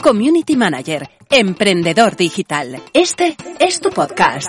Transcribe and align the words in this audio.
Community 0.00 0.56
Manager, 0.56 1.08
emprendedor 1.28 2.16
digital. 2.16 2.82
Este 2.94 3.36
es 3.58 3.80
tu 3.80 3.90
podcast. 3.90 4.48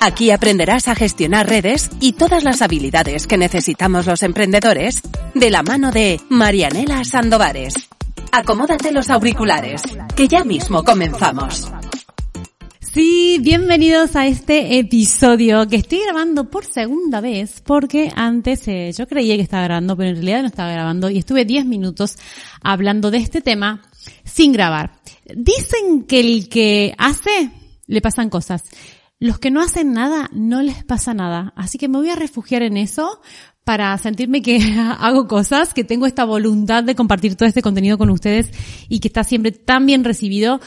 Aquí 0.00 0.30
aprenderás 0.30 0.88
a 0.88 0.94
gestionar 0.94 1.48
redes 1.48 1.90
y 2.00 2.12
todas 2.12 2.44
las 2.44 2.62
habilidades 2.62 3.26
que 3.26 3.36
necesitamos 3.36 4.06
los 4.06 4.22
emprendedores 4.22 5.02
de 5.34 5.50
la 5.50 5.62
mano 5.62 5.90
de 5.90 6.20
Marianela 6.30 7.04
Sandovares. 7.04 7.74
Acomódate 8.32 8.92
los 8.92 9.10
auriculares, 9.10 9.82
que 10.16 10.28
ya 10.28 10.44
mismo 10.44 10.82
comenzamos. 10.82 11.70
Sí, 13.00 13.38
bienvenidos 13.40 14.16
a 14.16 14.26
este 14.26 14.80
episodio 14.80 15.68
que 15.68 15.76
estoy 15.76 16.00
grabando 16.02 16.50
por 16.50 16.64
segunda 16.64 17.20
vez 17.20 17.62
porque 17.64 18.10
antes 18.16 18.66
eh, 18.66 18.90
yo 18.92 19.06
creía 19.06 19.36
que 19.36 19.42
estaba 19.42 19.62
grabando, 19.62 19.96
pero 19.96 20.08
en 20.08 20.16
realidad 20.16 20.40
no 20.40 20.48
estaba 20.48 20.72
grabando 20.72 21.08
y 21.08 21.18
estuve 21.18 21.44
10 21.44 21.64
minutos 21.66 22.16
hablando 22.60 23.12
de 23.12 23.18
este 23.18 23.40
tema 23.40 23.82
sin 24.24 24.52
grabar. 24.52 24.98
Dicen 25.32 26.06
que 26.08 26.18
el 26.18 26.48
que 26.48 26.96
hace 26.98 27.52
le 27.86 28.00
pasan 28.00 28.30
cosas. 28.30 28.64
Los 29.20 29.38
que 29.38 29.52
no 29.52 29.62
hacen 29.62 29.92
nada 29.92 30.28
no 30.32 30.60
les 30.60 30.82
pasa 30.82 31.14
nada. 31.14 31.52
Así 31.54 31.78
que 31.78 31.86
me 31.86 31.98
voy 31.98 32.10
a 32.10 32.16
refugiar 32.16 32.62
en 32.62 32.76
eso 32.76 33.20
para 33.62 33.96
sentirme 33.98 34.42
que 34.42 34.58
hago 34.98 35.28
cosas, 35.28 35.72
que 35.72 35.84
tengo 35.84 36.06
esta 36.06 36.24
voluntad 36.24 36.82
de 36.82 36.96
compartir 36.96 37.36
todo 37.36 37.48
este 37.48 37.62
contenido 37.62 37.96
con 37.96 38.10
ustedes 38.10 38.50
y 38.88 38.98
que 38.98 39.06
está 39.06 39.22
siempre 39.22 39.52
tan 39.52 39.86
bien 39.86 40.02
recibido 40.02 40.58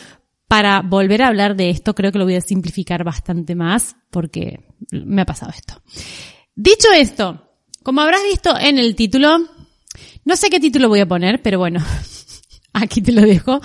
para 0.51 0.81
volver 0.81 1.21
a 1.21 1.27
hablar 1.27 1.55
de 1.55 1.69
esto, 1.69 1.95
creo 1.95 2.11
que 2.11 2.19
lo 2.19 2.25
voy 2.25 2.35
a 2.35 2.41
simplificar 2.41 3.05
bastante 3.05 3.55
más 3.55 3.95
porque 4.09 4.59
me 4.91 5.21
ha 5.21 5.25
pasado 5.25 5.53
esto. 5.55 5.81
Dicho 6.53 6.89
esto, 6.93 7.41
como 7.83 8.01
habrás 8.01 8.21
visto 8.23 8.59
en 8.59 8.77
el 8.77 8.93
título, 8.97 9.37
no 10.25 10.35
sé 10.35 10.49
qué 10.49 10.59
título 10.59 10.89
voy 10.89 10.99
a 10.99 11.07
poner, 11.07 11.41
pero 11.41 11.57
bueno, 11.57 11.79
aquí 12.73 13.01
te 13.01 13.13
lo 13.13 13.21
dejo. 13.21 13.61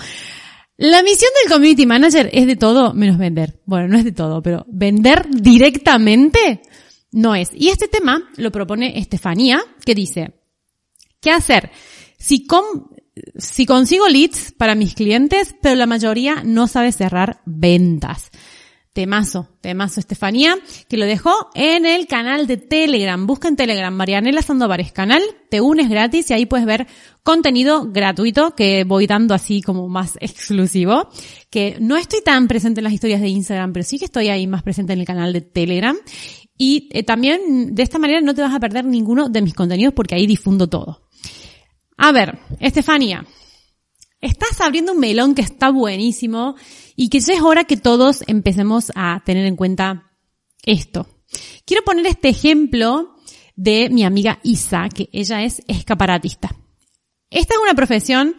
La 0.77 1.03
misión 1.03 1.29
del 1.43 1.51
community 1.51 1.85
manager 1.85 2.29
es 2.31 2.47
de 2.47 2.55
todo 2.55 2.93
menos 2.93 3.17
vender. 3.17 3.59
Bueno, 3.65 3.89
no 3.89 3.97
es 3.97 4.05
de 4.05 4.13
todo, 4.13 4.41
pero 4.41 4.65
vender 4.69 5.27
directamente 5.29 6.61
no 7.11 7.35
es. 7.35 7.49
Y 7.53 7.67
este 7.67 7.89
tema 7.89 8.29
lo 8.37 8.49
propone 8.49 8.97
Estefanía, 8.97 9.59
que 9.83 9.93
dice, 9.93 10.35
¿qué 11.19 11.31
hacer? 11.31 11.69
Si, 12.17 12.47
con, 12.47 12.63
si 13.37 13.65
consigo 13.65 14.07
leads 14.07 14.51
para 14.51 14.75
mis 14.75 14.95
clientes, 14.95 15.55
pero 15.61 15.75
la 15.75 15.85
mayoría 15.85 16.43
no 16.43 16.67
sabe 16.67 16.91
cerrar 16.91 17.41
ventas. 17.45 18.31
Temazo, 18.97 19.47
temazo 19.61 19.99
Estefanía, 19.99 20.55
que 20.89 20.97
lo 20.97 21.05
dejó 21.05 21.31
en 21.53 21.85
el 21.85 22.07
canal 22.07 22.47
de 22.47 22.57
Telegram. 22.57 23.27
Busca 23.27 23.47
en 23.47 23.55
Telegram 23.55 23.93
Marianela 23.93 24.41
Sandovares 24.41 24.91
canal, 24.91 25.21
te 25.51 25.61
unes 25.61 25.87
gratis 25.87 26.31
y 26.31 26.33
ahí 26.33 26.47
puedes 26.47 26.65
ver 26.65 26.87
contenido 27.21 27.91
gratuito 27.91 28.55
que 28.55 28.85
voy 28.85 29.05
dando 29.05 29.35
así 29.35 29.61
como 29.61 29.87
más 29.87 30.17
exclusivo. 30.19 31.09
Que 31.51 31.77
no 31.79 31.95
estoy 31.95 32.21
tan 32.21 32.47
presente 32.47 32.79
en 32.79 32.85
las 32.85 32.93
historias 32.93 33.21
de 33.21 33.27
Instagram, 33.27 33.71
pero 33.71 33.83
sí 33.83 33.99
que 33.99 34.05
estoy 34.05 34.29
ahí 34.29 34.47
más 34.47 34.63
presente 34.63 34.93
en 34.93 34.99
el 34.99 35.05
canal 35.05 35.31
de 35.31 35.41
Telegram. 35.41 35.95
Y 36.57 36.89
eh, 36.91 37.03
también 37.03 37.75
de 37.75 37.83
esta 37.83 37.99
manera 37.99 38.19
no 38.21 38.33
te 38.33 38.41
vas 38.41 38.55
a 38.55 38.59
perder 38.59 38.83
ninguno 38.83 39.29
de 39.29 39.43
mis 39.43 39.53
contenidos 39.53 39.93
porque 39.93 40.15
ahí 40.15 40.25
difundo 40.25 40.67
todo. 40.67 41.06
A 41.97 42.11
ver, 42.11 42.37
Estefanía, 42.59 43.25
estás 44.21 44.61
abriendo 44.61 44.93
un 44.93 44.99
melón 44.99 45.33
que 45.33 45.41
está 45.41 45.71
buenísimo 45.71 46.55
y 46.95 47.09
que 47.09 47.19
ya 47.19 47.33
es 47.33 47.41
hora 47.41 47.63
que 47.63 47.75
todos 47.75 48.23
empecemos 48.27 48.91
a 48.95 49.23
tener 49.25 49.47
en 49.47 49.55
cuenta 49.55 50.11
esto. 50.63 51.07
Quiero 51.65 51.83
poner 51.83 52.05
este 52.05 52.29
ejemplo 52.29 53.15
de 53.55 53.89
mi 53.89 54.03
amiga 54.03 54.39
Isa, 54.43 54.89
que 54.89 55.09
ella 55.11 55.43
es 55.43 55.63
escaparatista. 55.67 56.55
Esta 57.31 57.55
es 57.55 57.59
una 57.59 57.73
profesión 57.73 58.35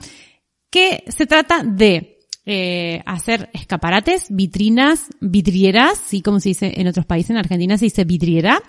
que 0.70 1.02
se 1.08 1.26
trata 1.26 1.62
de 1.64 2.20
eh, 2.46 3.02
hacer 3.04 3.50
escaparates, 3.52 4.26
vitrinas, 4.30 5.08
vidrieras, 5.20 6.00
sí 6.06 6.22
como 6.22 6.38
se 6.40 6.50
dice 6.50 6.72
en 6.76 6.86
otros 6.86 7.06
países, 7.06 7.30
en 7.30 7.38
Argentina 7.38 7.76
se 7.76 7.86
dice 7.86 8.04
vidriera, 8.04 8.62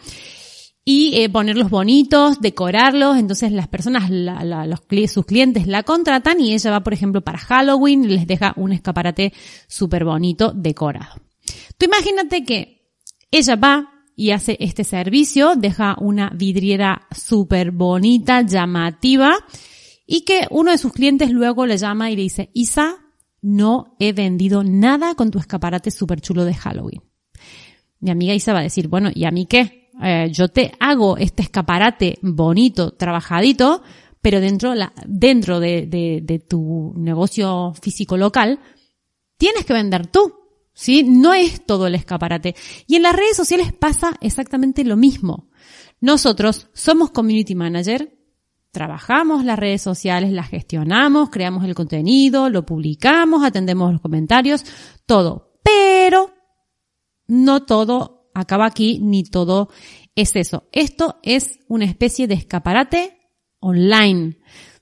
y 0.85 1.21
eh, 1.21 1.29
ponerlos 1.29 1.69
bonitos, 1.69 2.41
decorarlos. 2.41 3.17
Entonces 3.17 3.51
las 3.51 3.67
personas, 3.67 4.09
los, 4.09 5.11
sus 5.11 5.25
clientes 5.25 5.67
la 5.67 5.83
contratan 5.83 6.39
y 6.41 6.53
ella 6.53 6.71
va, 6.71 6.81
por 6.81 6.93
ejemplo, 6.93 7.21
para 7.21 7.37
Halloween 7.37 8.05
y 8.05 8.07
les 8.07 8.27
deja 8.27 8.53
un 8.55 8.71
escaparate 8.71 9.33
súper 9.67 10.05
bonito 10.05 10.51
decorado. 10.55 11.15
Tú 11.77 11.85
imagínate 11.85 12.43
que 12.43 12.91
ella 13.31 13.55
va 13.55 13.89
y 14.15 14.31
hace 14.31 14.57
este 14.59 14.83
servicio, 14.83 15.55
deja 15.55 15.95
una 15.99 16.29
vidriera 16.35 17.07
súper 17.15 17.71
bonita, 17.71 18.41
llamativa, 18.41 19.33
y 20.05 20.21
que 20.21 20.45
uno 20.49 20.71
de 20.71 20.77
sus 20.77 20.91
clientes 20.91 21.31
luego 21.31 21.65
le 21.65 21.77
llama 21.77 22.11
y 22.11 22.17
le 22.17 22.23
dice, 22.23 22.49
Isa, 22.53 22.97
no 23.41 23.95
he 23.99 24.11
vendido 24.11 24.63
nada 24.63 25.15
con 25.15 25.31
tu 25.31 25.39
escaparate 25.39 25.91
súper 25.91 26.19
chulo 26.19 26.43
de 26.43 26.53
Halloween. 26.53 27.01
Mi 28.01 28.11
amiga 28.11 28.33
Isa 28.33 28.51
va 28.51 28.59
a 28.59 28.63
decir, 28.63 28.87
bueno, 28.89 29.09
¿y 29.13 29.25
a 29.25 29.31
mí 29.31 29.45
qué? 29.45 29.78
Eh, 30.01 30.29
yo 30.31 30.47
te 30.47 30.71
hago 30.79 31.17
este 31.17 31.43
escaparate 31.43 32.19
bonito, 32.21 32.91
trabajadito, 32.91 33.81
pero 34.21 34.39
dentro, 34.39 34.73
dentro 35.05 35.59
de, 35.59 35.87
de, 35.87 36.21
de 36.23 36.39
tu 36.39 36.93
negocio 36.95 37.73
físico 37.81 38.17
local, 38.17 38.59
tienes 39.37 39.65
que 39.65 39.73
vender 39.73 40.07
tú. 40.07 40.33
¿Sí? 40.73 41.03
No 41.03 41.33
es 41.33 41.65
todo 41.65 41.87
el 41.87 41.95
escaparate. 41.95 42.55
Y 42.87 42.95
en 42.95 43.03
las 43.03 43.13
redes 43.13 43.35
sociales 43.35 43.73
pasa 43.73 44.15
exactamente 44.21 44.85
lo 44.85 44.95
mismo. 44.95 45.49
Nosotros 45.99 46.69
somos 46.73 47.11
community 47.11 47.53
manager, 47.53 48.17
trabajamos 48.71 49.43
las 49.43 49.59
redes 49.59 49.81
sociales, 49.81 50.31
las 50.31 50.49
gestionamos, 50.49 51.29
creamos 51.29 51.65
el 51.65 51.75
contenido, 51.75 52.49
lo 52.49 52.65
publicamos, 52.65 53.43
atendemos 53.43 53.91
los 53.91 54.01
comentarios, 54.01 54.63
todo. 55.05 55.59
Pero 55.63 56.31
no 57.27 57.63
todo 57.63 58.18
acaba 58.39 58.65
aquí 58.65 58.99
ni 58.99 59.23
todo 59.23 59.69
es 60.15 60.35
eso. 60.35 60.67
Esto 60.71 61.19
es 61.23 61.59
una 61.67 61.85
especie 61.85 62.27
de 62.27 62.35
escaparate 62.35 63.17
online, 63.59 64.37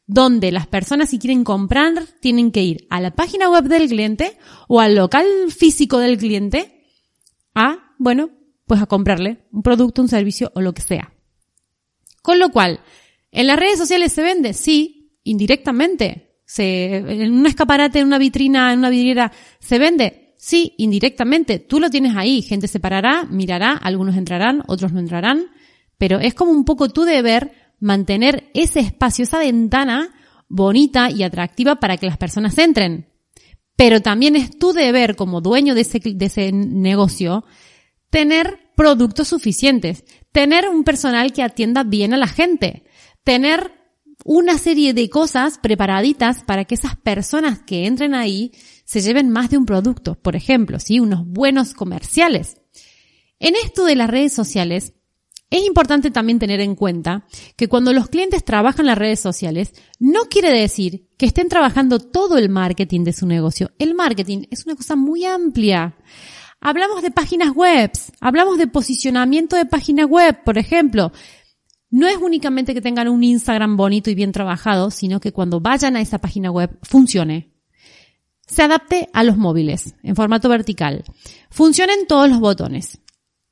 donde 0.06 0.52
las 0.52 0.68
personas 0.68 1.10
si 1.10 1.20
quieren 1.20 1.44
comprar 1.44 1.94
tienen 2.22 2.52
que 2.52 2.64
ir 2.64 2.88
a 2.90 3.02
la 3.02 3.16
página 3.16 3.50
web 3.50 3.66
del 3.66 3.88
cliente 3.88 4.38
o 4.68 4.80
al 4.80 4.96
local 4.96 5.26
físico 5.50 6.00
del 6.00 6.18
cliente 6.18 6.86
a, 7.54 7.94
bueno, 7.98 8.30
pues 8.66 8.82
a 8.82 8.86
comprarle 8.86 9.48
un 9.52 9.64
producto, 9.64 10.02
un 10.02 10.08
servicio 10.08 10.52
o 10.56 10.62
lo 10.62 10.74
que 10.74 10.82
sea. 10.82 11.14
Con 12.22 12.40
lo 12.40 12.50
cual, 12.50 12.82
¿en 13.32 13.48
las 13.48 13.58
redes 13.58 13.78
sociales 13.78 14.12
se 14.12 14.22
vende? 14.22 14.54
Sí, 14.54 15.18
indirectamente. 15.24 16.42
En 16.58 17.34
un 17.34 17.46
escaparate, 17.46 18.00
en 18.00 18.08
una 18.08 18.18
vitrina, 18.18 18.72
en 18.72 18.80
una 18.80 18.90
vidriera, 18.90 19.32
¿se 19.60 19.80
vende? 19.80 20.27
Sí, 20.38 20.74
indirectamente. 20.78 21.60
Tú 21.60 21.80
lo 21.80 21.90
tienes 21.90 22.16
ahí. 22.16 22.42
Gente 22.42 22.68
se 22.68 22.80
parará, 22.80 23.26
mirará, 23.30 23.74
algunos 23.74 24.16
entrarán, 24.16 24.64
otros 24.68 24.94
no 24.94 25.00
entrarán. 25.00 25.48
Pero 25.98 26.20
es 26.20 26.34
como 26.34 26.52
un 26.52 26.64
poco 26.64 26.90
tu 26.90 27.04
deber 27.04 27.52
mantener 27.80 28.50
ese 28.54 28.80
espacio, 28.80 29.24
esa 29.24 29.40
ventana 29.40 30.14
bonita 30.48 31.10
y 31.12 31.24
atractiva 31.24 31.80
para 31.80 31.98
que 31.98 32.06
las 32.06 32.18
personas 32.18 32.58
entren. 32.58 33.08
Pero 33.76 34.02
también 34.02 34.36
es 34.36 34.58
tu 34.58 34.74
deber 34.74 35.16
como 35.16 35.42
dueño 35.42 35.76
de 35.76 35.82
ese, 35.82 36.00
de 36.00 36.26
ese 36.26 36.52
negocio 36.52 37.44
tener 38.10 38.60
productos 38.76 39.28
suficientes, 39.28 40.04
tener 40.32 40.70
un 40.70 40.84
personal 40.84 41.34
que 41.34 41.44
atienda 41.44 41.84
bien 41.84 42.14
a 42.14 42.18
la 42.18 42.28
gente, 42.28 42.84
tener 43.24 43.72
una 44.24 44.58
serie 44.58 44.94
de 44.94 45.10
cosas 45.10 45.58
preparaditas 45.58 46.44
para 46.44 46.66
que 46.66 46.76
esas 46.76 46.96
personas 46.96 47.60
que 47.60 47.86
entren 47.86 48.16
ahí 48.16 48.52
se 48.88 49.02
lleven 49.02 49.30
más 49.30 49.50
de 49.50 49.58
un 49.58 49.66
producto, 49.66 50.16
por 50.16 50.38
ejemplo, 50.38 50.80
¿sí? 50.80 51.02
unos 51.02 51.28
buenos 51.28 51.74
comerciales. 51.74 52.62
En 53.38 53.54
esto 53.56 53.84
de 53.84 53.98
las 53.98 54.10
redes 54.10 54.32
sociales, 54.32 54.94
es 55.50 55.66
importante 55.66 56.10
también 56.10 56.40
tener 56.40 56.62
en 56.62 56.74
cuenta 56.74 57.28
que 57.58 57.68
cuando 57.68 57.92
los 57.92 58.08
clientes 58.08 58.46
trabajan 58.46 58.86
las 58.86 58.98
redes 58.98 59.20
sociales, 59.20 59.74
no 60.00 60.22
quiere 60.30 60.58
decir 60.58 61.10
que 61.18 61.26
estén 61.26 61.50
trabajando 61.50 62.00
todo 62.00 62.38
el 62.38 62.48
marketing 62.48 63.04
de 63.04 63.12
su 63.12 63.28
negocio. 63.28 63.72
El 63.78 63.94
marketing 63.94 64.44
es 64.52 64.66
una 64.66 64.76
cosa 64.78 64.96
muy 64.96 65.26
amplia. 65.26 65.98
Hablamos 66.62 67.02
de 67.02 67.12
páginas 67.12 67.54
web, 67.54 67.92
hablamos 68.22 68.58
de 68.58 68.68
posicionamiento 68.68 69.58
de 69.58 69.66
páginas 69.66 70.08
web, 70.08 70.44
por 70.46 70.58
ejemplo. 70.58 71.12
no 71.90 72.08
es 72.08 72.18
únicamente 72.18 72.74
que 72.74 72.82
tengan 72.82 73.10
un 73.10 73.24
Instagram 73.24 73.76
bonito 73.76 74.10
y 74.10 74.16
bien 74.16 74.32
trabajado, 74.32 74.92
sino 74.92 75.20
que 75.20 75.34
cuando 75.34 75.60
vayan 75.60 75.98
a 75.98 76.02
esa 76.02 76.20
página 76.20 76.52
web 76.52 76.78
funcione. 76.84 77.57
Se 78.48 78.64
adapte 78.64 79.10
a 79.14 79.24
los 79.24 79.38
móviles 79.38 79.94
en 80.04 80.16
formato 80.16 80.48
vertical. 80.50 81.04
Funcionen 81.50 82.08
todos 82.08 82.30
los 82.30 82.40
botones. 82.40 83.00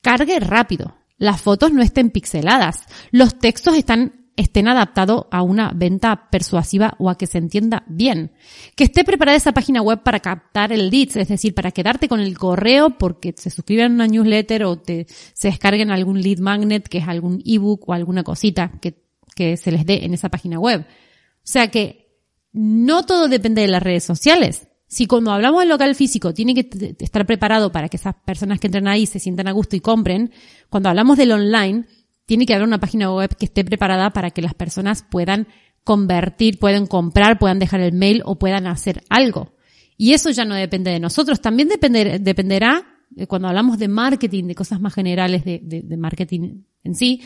Cargue 0.01 0.39
rápido. 0.39 0.95
Las 1.17 1.41
fotos 1.41 1.73
no 1.73 1.81
estén 1.81 2.11
pixeladas. 2.11 2.85
Los 3.11 3.37
textos 3.37 3.75
estén 3.75 4.67
adaptados 4.67 5.25
a 5.31 5.41
una 5.41 5.71
venta 5.75 6.29
persuasiva 6.29 6.95
o 6.97 7.09
a 7.09 7.17
que 7.17 7.27
se 7.27 7.37
entienda 7.37 7.83
bien. 7.87 8.31
Que 8.75 8.85
esté 8.85 9.03
preparada 9.03 9.37
esa 9.37 9.51
página 9.51 9.81
web 9.81 10.01
para 10.01 10.21
captar 10.21 10.71
el 10.71 10.89
leads, 10.89 11.17
es 11.17 11.27
decir, 11.27 11.53
para 11.53 11.71
quedarte 11.71 12.07
con 12.07 12.21
el 12.21 12.37
correo 12.37 12.97
porque 12.97 13.33
se 13.37 13.49
suscriben 13.49 13.91
a 13.91 13.95
una 13.95 14.07
newsletter 14.07 14.63
o 14.63 14.77
te, 14.77 15.07
se 15.09 15.49
descarguen 15.49 15.91
algún 15.91 16.21
lead 16.21 16.39
magnet, 16.39 16.87
que 16.87 16.99
es 16.99 17.07
algún 17.07 17.41
ebook 17.45 17.89
o 17.89 17.93
alguna 17.93 18.23
cosita 18.23 18.71
que, 18.81 19.03
que 19.35 19.57
se 19.57 19.71
les 19.71 19.85
dé 19.85 20.05
en 20.05 20.13
esa 20.13 20.29
página 20.29 20.57
web. 20.57 20.81
O 20.81 21.47
sea 21.47 21.69
que 21.69 22.05
no 22.53 23.03
todo 23.05 23.27
depende 23.27 23.61
de 23.61 23.67
las 23.67 23.83
redes 23.83 24.03
sociales. 24.03 24.67
Si 24.87 25.07
cuando 25.07 25.31
hablamos 25.31 25.61
del 25.61 25.69
local 25.69 25.95
físico 25.95 26.33
tiene 26.33 26.53
que 26.53 26.95
estar 26.99 27.25
preparado 27.25 27.71
para 27.71 27.89
que 27.89 27.97
esas 27.97 28.15
personas 28.25 28.59
que 28.59 28.67
entren 28.67 28.87
ahí 28.87 29.05
se 29.05 29.19
sientan 29.19 29.47
a 29.47 29.51
gusto 29.51 29.75
y 29.75 29.79
compren, 29.79 30.31
cuando 30.69 30.89
hablamos 30.89 31.17
del 31.17 31.31
online, 31.31 31.85
tiene 32.25 32.45
que 32.45 32.53
haber 32.53 32.67
una 32.67 32.79
página 32.79 33.11
web 33.11 33.35
que 33.35 33.45
esté 33.45 33.63
preparada 33.63 34.11
para 34.11 34.31
que 34.31 34.41
las 34.41 34.53
personas 34.53 35.03
puedan 35.09 35.47
convertir, 35.83 36.59
puedan 36.59 36.87
comprar, 36.87 37.39
puedan 37.39 37.59
dejar 37.59 37.79
el 37.81 37.93
mail 37.93 38.21
o 38.25 38.37
puedan 38.37 38.67
hacer 38.67 39.03
algo. 39.09 39.53
Y 39.97 40.13
eso 40.13 40.29
ya 40.29 40.45
no 40.45 40.55
depende 40.55 40.91
de 40.91 40.99
nosotros, 40.99 41.41
también 41.41 41.69
dependerá, 41.69 42.83
cuando 43.27 43.47
hablamos 43.47 43.79
de 43.79 43.87
marketing, 43.87 44.45
de 44.45 44.55
cosas 44.55 44.81
más 44.81 44.93
generales 44.93 45.45
de, 45.45 45.97
marketing 45.97 46.63
en 46.83 46.95
sí, 46.95 47.21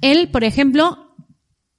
el, 0.00 0.28
por 0.30 0.44
ejemplo, 0.44 1.14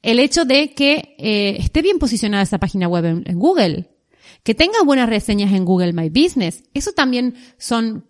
el 0.02 0.20
hecho 0.20 0.46
de 0.46 0.74
que 0.74 1.16
eh, 1.20 1.58
esté 1.60 1.82
bien 1.82 2.00
posicionada 2.00 2.44
esa 2.44 2.58
página 2.58 2.88
web 2.88 3.24
en 3.26 3.38
Google, 3.38 3.99
que 4.44 4.56
tenga 4.56 4.84
buenas 4.86 5.10
reseñas 5.10 5.54
en 5.54 5.66
Google 5.66 5.94
My 5.94 6.10
Business. 6.10 6.64
Eso 6.74 6.92
también 6.94 7.36
son 7.58 8.06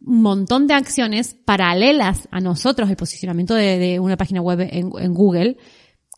un 0.00 0.22
montón 0.22 0.66
de 0.66 0.74
acciones 0.74 1.34
paralelas 1.44 2.28
a 2.30 2.40
nosotros, 2.40 2.88
el 2.88 2.96
posicionamiento 2.96 3.54
de, 3.54 3.98
una 4.00 4.16
página 4.16 4.40
web 4.40 4.60
en, 4.70 5.14
Google, 5.14 5.56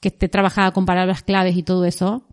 que 0.01 0.09
esté 0.09 0.29
trabajada 0.29 0.73
con 0.73 0.87
palabras 0.87 1.23
claves 1.23 1.57
y 1.57 1.63
todo 1.63 1.85
eso, 1.85 2.27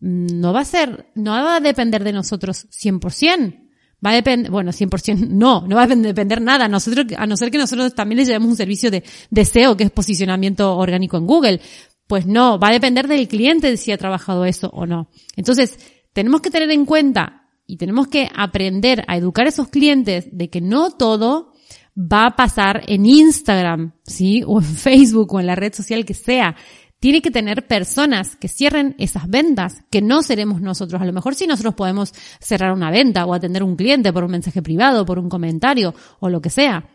no 0.00 0.52
va 0.52 0.60
a 0.60 0.64
ser, 0.64 1.10
no 1.14 1.32
va 1.32 1.56
a 1.56 1.60
depender 1.60 2.04
de 2.04 2.12
nosotros 2.12 2.66
100%. 2.70 3.66
Va 4.04 4.10
a 4.10 4.14
depender, 4.14 4.50
bueno, 4.50 4.72
100% 4.72 5.28
no, 5.28 5.66
no 5.68 5.76
va 5.76 5.82
a 5.82 5.86
depender 5.86 6.40
nada, 6.40 6.68
nosotros, 6.68 7.06
a 7.18 7.26
no 7.26 7.36
ser 7.36 7.50
que 7.50 7.58
nosotros 7.58 7.94
también 7.94 8.16
le 8.16 8.24
llevemos 8.24 8.48
un 8.48 8.56
servicio 8.56 8.90
de, 8.90 9.04
deseo 9.28 9.76
que 9.76 9.84
es 9.84 9.90
posicionamiento 9.90 10.74
orgánico 10.76 11.18
en 11.18 11.26
Google. 11.26 11.60
Pues 12.06 12.24
no, 12.24 12.58
va 12.58 12.68
a 12.68 12.72
depender 12.72 13.06
del 13.06 13.28
cliente 13.28 13.76
si 13.76 13.92
ha 13.92 13.98
trabajado 13.98 14.46
eso 14.46 14.70
o 14.72 14.86
no. 14.86 15.10
Entonces, 15.36 15.78
tenemos 16.12 16.40
que 16.40 16.50
tener 16.50 16.70
en 16.70 16.84
cuenta 16.84 17.48
y 17.66 17.76
tenemos 17.76 18.08
que 18.08 18.28
aprender 18.34 19.04
a 19.06 19.16
educar 19.16 19.46
a 19.46 19.50
esos 19.50 19.68
clientes 19.68 20.28
de 20.32 20.50
que 20.50 20.60
no 20.60 20.90
todo 20.90 21.52
va 21.96 22.26
a 22.26 22.36
pasar 22.36 22.82
en 22.86 23.06
Instagram, 23.06 23.92
¿sí? 24.02 24.42
O 24.46 24.60
en 24.60 24.64
Facebook 24.76 25.34
o 25.34 25.40
en 25.40 25.46
la 25.46 25.54
red 25.54 25.72
social 25.72 26.04
que 26.04 26.14
sea. 26.14 26.56
Tiene 26.98 27.22
que 27.22 27.30
tener 27.30 27.66
personas 27.66 28.36
que 28.36 28.48
cierren 28.48 28.94
esas 28.98 29.26
ventas, 29.26 29.84
que 29.90 30.02
no 30.02 30.22
seremos 30.22 30.60
nosotros. 30.60 31.00
A 31.00 31.06
lo 31.06 31.12
mejor 31.12 31.34
sí 31.34 31.46
nosotros 31.46 31.74
podemos 31.74 32.12
cerrar 32.40 32.72
una 32.72 32.90
venta 32.90 33.24
o 33.24 33.32
atender 33.32 33.62
un 33.62 33.76
cliente 33.76 34.12
por 34.12 34.24
un 34.24 34.32
mensaje 34.32 34.60
privado, 34.60 35.06
por 35.06 35.18
un 35.18 35.30
comentario 35.30 35.94
o 36.18 36.28
lo 36.28 36.42
que 36.42 36.50
sea. 36.50 36.90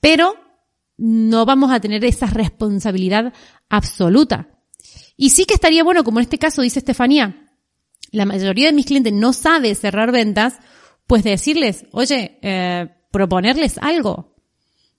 Pero 0.00 0.34
no 0.96 1.44
vamos 1.44 1.70
a 1.70 1.78
tener 1.78 2.04
esa 2.04 2.26
responsabilidad 2.26 3.32
absoluta. 3.68 4.48
Y 5.16 5.30
sí 5.30 5.44
que 5.44 5.54
estaría 5.54 5.84
bueno, 5.84 6.02
como 6.02 6.18
en 6.18 6.24
este 6.24 6.38
caso 6.38 6.62
dice 6.62 6.80
Estefanía, 6.80 7.45
la 8.12 8.26
mayoría 8.26 8.66
de 8.66 8.72
mis 8.72 8.86
clientes 8.86 9.12
no 9.12 9.32
sabe 9.32 9.74
cerrar 9.74 10.12
ventas, 10.12 10.58
pues 11.06 11.24
decirles, 11.24 11.86
oye, 11.92 12.38
eh, 12.42 12.88
proponerles 13.10 13.78
algo. 13.78 14.36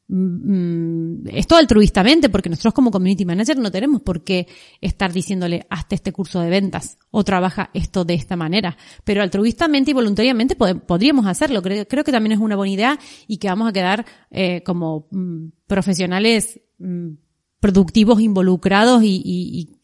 Mm, 0.10 1.24
mm, 1.24 1.28
esto 1.34 1.58
altruistamente, 1.58 2.30
porque 2.30 2.50
nosotros 2.50 2.74
como 2.74 2.92
community 2.92 3.26
manager 3.26 3.58
no 3.58 3.70
tenemos 3.72 4.02
por 4.02 4.24
qué 4.24 4.48
estar 4.80 5.12
diciéndole 5.12 5.68
hasta 5.70 5.96
este 5.96 6.14
curso 6.14 6.40
de 6.40 6.50
ventas 6.50 6.98
o 7.12 7.26
trabaja 7.26 7.70
esto 7.74 8.06
de 8.06 8.14
esta 8.14 8.38
manera. 8.38 8.78
Pero 9.04 9.22
altruistamente 9.22 9.92
y 9.92 9.94
voluntariamente 9.94 10.56
podríamos 10.56 11.26
hacerlo. 11.26 11.62
Creo, 11.62 11.86
que 11.86 12.12
también 12.12 12.34
es 12.34 12.40
una 12.40 12.56
buena 12.56 12.74
idea 12.74 13.00
y 13.28 13.38
que 13.38 13.50
vamos 13.50 13.68
a 13.68 13.74
quedar 13.74 14.06
eh, 14.32 14.64
como 14.64 15.08
mm, 15.12 15.48
profesionales 15.68 16.62
productivos, 17.60 18.22
involucrados 18.22 19.02
y, 19.04 19.77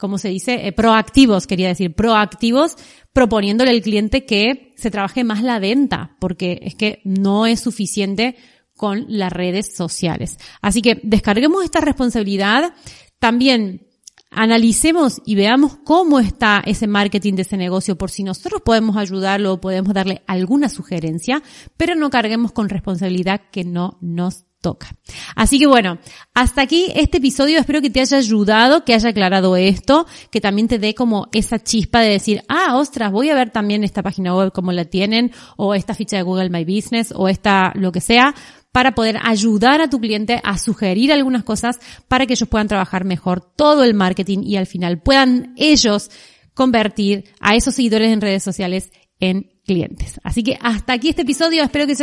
como 0.00 0.18
se 0.18 0.30
dice, 0.30 0.66
eh, 0.66 0.72
proactivos, 0.72 1.46
quería 1.46 1.68
decir, 1.68 1.94
proactivos, 1.94 2.76
proponiéndole 3.12 3.70
al 3.70 3.82
cliente 3.82 4.24
que 4.24 4.72
se 4.76 4.90
trabaje 4.90 5.22
más 5.24 5.42
la 5.42 5.58
venta, 5.58 6.16
porque 6.18 6.58
es 6.62 6.74
que 6.74 7.02
no 7.04 7.46
es 7.46 7.60
suficiente 7.60 8.36
con 8.74 9.04
las 9.08 9.30
redes 9.30 9.76
sociales. 9.76 10.38
Así 10.62 10.80
que 10.80 11.00
descarguemos 11.02 11.62
esta 11.62 11.82
responsabilidad. 11.82 12.72
También 13.18 13.86
analicemos 14.30 15.20
y 15.26 15.34
veamos 15.34 15.76
cómo 15.84 16.18
está 16.18 16.62
ese 16.64 16.86
marketing 16.86 17.34
de 17.34 17.42
ese 17.42 17.58
negocio 17.58 17.98
por 17.98 18.10
si 18.10 18.22
nosotros 18.22 18.62
podemos 18.64 18.96
ayudarlo 18.96 19.52
o 19.52 19.60
podemos 19.60 19.92
darle 19.92 20.22
alguna 20.26 20.70
sugerencia, 20.70 21.42
pero 21.76 21.94
no 21.94 22.08
carguemos 22.08 22.52
con 22.52 22.70
responsabilidad 22.70 23.42
que 23.50 23.64
no 23.64 23.98
nos 24.00 24.46
toca. 24.60 24.94
Así 25.34 25.58
que 25.58 25.66
bueno, 25.66 25.98
hasta 26.34 26.62
aquí 26.62 26.86
este 26.94 27.18
episodio. 27.18 27.58
Espero 27.58 27.80
que 27.80 27.90
te 27.90 28.00
haya 28.00 28.18
ayudado, 28.18 28.84
que 28.84 28.94
haya 28.94 29.10
aclarado 29.10 29.56
esto, 29.56 30.06
que 30.30 30.40
también 30.40 30.68
te 30.68 30.78
dé 30.78 30.94
como 30.94 31.28
esa 31.32 31.58
chispa 31.58 32.00
de 32.00 32.10
decir, 32.10 32.42
ah, 32.48 32.76
ostras, 32.76 33.10
voy 33.10 33.30
a 33.30 33.34
ver 33.34 33.50
también 33.50 33.84
esta 33.84 34.02
página 34.02 34.34
web 34.34 34.52
como 34.52 34.72
la 34.72 34.84
tienen, 34.84 35.32
o 35.56 35.74
esta 35.74 35.94
ficha 35.94 36.16
de 36.16 36.22
Google 36.22 36.50
My 36.50 36.64
Business, 36.64 37.12
o 37.16 37.28
esta 37.28 37.72
lo 37.74 37.92
que 37.92 38.00
sea, 38.00 38.34
para 38.72 38.94
poder 38.94 39.18
ayudar 39.22 39.80
a 39.80 39.90
tu 39.90 40.00
cliente 40.00 40.40
a 40.44 40.58
sugerir 40.58 41.12
algunas 41.12 41.44
cosas 41.44 41.80
para 42.08 42.26
que 42.26 42.34
ellos 42.34 42.48
puedan 42.48 42.68
trabajar 42.68 43.04
mejor 43.04 43.40
todo 43.40 43.82
el 43.82 43.94
marketing 43.94 44.40
y 44.44 44.56
al 44.56 44.66
final 44.66 45.00
puedan 45.00 45.54
ellos 45.56 46.10
convertir 46.54 47.24
a 47.40 47.56
esos 47.56 47.74
seguidores 47.74 48.12
en 48.12 48.20
redes 48.20 48.42
sociales 48.42 48.92
en 49.20 49.50
clientes. 49.64 50.20
Así 50.24 50.42
que 50.42 50.58
hasta 50.60 50.94
aquí 50.94 51.10
este 51.10 51.22
episodio, 51.22 51.62
espero 51.62 51.86
que 51.86 51.94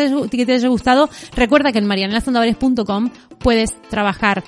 te 0.46 0.54
haya, 0.54 0.68
gustado. 0.70 1.10
Recuerda 1.36 1.72
que 1.72 1.80
en 1.80 1.88
marianelasandovares.com 1.88 3.10
puedes 3.40 3.76
trabajar 3.90 4.44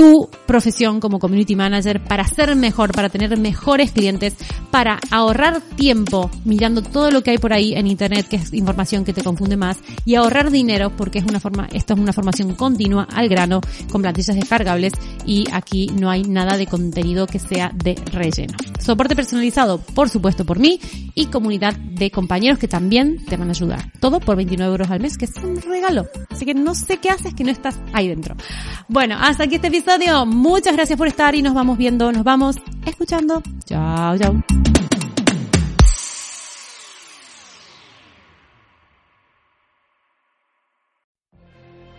tu 0.00 0.30
profesión 0.46 0.98
como 0.98 1.18
community 1.18 1.54
manager 1.54 2.02
para 2.02 2.26
ser 2.26 2.56
mejor, 2.56 2.90
para 2.90 3.10
tener 3.10 3.38
mejores 3.38 3.92
clientes, 3.92 4.34
para 4.70 4.98
ahorrar 5.10 5.60
tiempo 5.60 6.30
mirando 6.46 6.80
todo 6.80 7.10
lo 7.10 7.22
que 7.22 7.32
hay 7.32 7.36
por 7.36 7.52
ahí 7.52 7.74
en 7.74 7.86
internet, 7.86 8.26
que 8.26 8.36
es 8.36 8.54
información 8.54 9.04
que 9.04 9.12
te 9.12 9.22
confunde 9.22 9.58
más, 9.58 9.76
y 10.06 10.14
ahorrar 10.14 10.50
dinero 10.50 10.90
porque 10.96 11.18
es 11.18 11.26
una 11.26 11.38
forma, 11.38 11.68
esto 11.74 11.92
es 11.92 12.00
una 12.00 12.14
formación 12.14 12.54
continua 12.54 13.06
al 13.12 13.28
grano 13.28 13.60
con 13.92 14.00
plantillas 14.00 14.36
descargables 14.36 14.94
y 15.26 15.44
aquí 15.52 15.88
no 15.88 16.08
hay 16.08 16.22
nada 16.22 16.56
de 16.56 16.66
contenido 16.66 17.26
que 17.26 17.38
sea 17.38 17.70
de 17.74 17.94
relleno. 18.10 18.54
Soporte 18.78 19.14
personalizado, 19.14 19.82
por 19.82 20.08
supuesto, 20.08 20.46
por 20.46 20.58
mí 20.58 20.80
y 21.14 21.26
comunidad 21.26 21.76
de 21.76 22.10
compañeros 22.10 22.58
que 22.58 22.68
también 22.68 23.22
te 23.26 23.36
van 23.36 23.48
a 23.48 23.50
ayudar. 23.50 23.92
Todo 24.00 24.18
por 24.18 24.36
29 24.36 24.72
euros 24.72 24.90
al 24.90 25.00
mes, 25.00 25.18
que 25.18 25.26
es 25.26 25.36
un 25.36 25.60
regalo. 25.60 26.06
Así 26.30 26.46
que 26.46 26.54
no 26.54 26.74
sé 26.74 26.96
qué 26.96 27.10
haces 27.10 27.34
que 27.34 27.44
no 27.44 27.50
estás 27.50 27.78
ahí 27.92 28.08
dentro. 28.08 28.34
Bueno, 28.88 29.16
hasta 29.20 29.44
aquí 29.44 29.56
este 29.56 29.68
episodio 29.68 29.89
Muchas 30.26 30.74
gracias 30.74 30.96
por 30.96 31.08
estar 31.08 31.34
y 31.34 31.42
nos 31.42 31.52
vamos 31.52 31.76
viendo, 31.76 32.12
nos 32.12 32.22
vamos 32.22 32.56
escuchando. 32.86 33.42
Chao, 33.64 34.16
chao. 34.16 34.42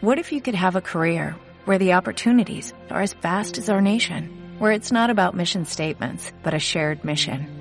What 0.02 0.18
if 0.18 0.32
you 0.32 0.42
could 0.42 0.56
have 0.56 0.76
a 0.76 0.82
career 0.82 1.36
where 1.66 1.78
the 1.78 1.94
opportunities 1.94 2.74
are 2.90 3.02
as 3.02 3.14
vast 3.14 3.58
as 3.58 3.70
our 3.70 3.82
nation, 3.82 4.30
where 4.58 4.72
it's 4.72 4.92
not 4.92 5.10
about 5.10 5.36
mission 5.36 5.66
statements, 5.66 6.32
but 6.44 6.54
a 6.54 6.60
shared 6.60 7.04
mission? 7.04 7.61